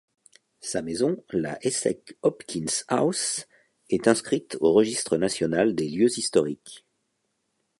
[0.61, 3.45] Sa maison, la Esek Hopkins House,
[3.91, 6.87] est inscrite au Registre national des lieux historiques.